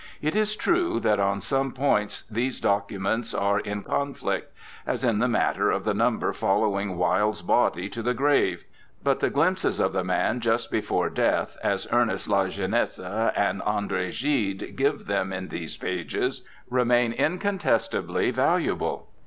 [0.19, 4.51] It is true that on some points these documents are in conflict;
[4.87, 8.65] as in the matter of the number following Wilde's body to the grave.
[9.03, 14.09] But the glimpses of the man just before death, as Ernest La Jeunesse and Andre
[14.11, 19.07] Gide give them in these pages, remain incontestably valuable.